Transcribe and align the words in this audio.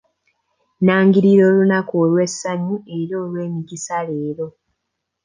Nangirira 0.83 1.43
olunaku 1.51 1.93
olw'essanyu 2.03 2.75
era 2.97 3.15
olw'emikisa 3.23 3.97
leero. 4.07 4.47